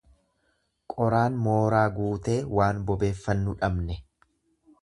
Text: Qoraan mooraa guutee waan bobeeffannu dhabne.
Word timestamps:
Qoraan 0.93 1.37
mooraa 1.47 1.83
guutee 1.99 2.39
waan 2.61 2.83
bobeeffannu 2.89 3.55
dhabne. 3.63 4.03